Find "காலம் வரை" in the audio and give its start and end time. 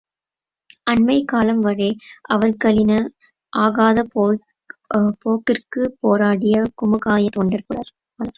1.27-1.89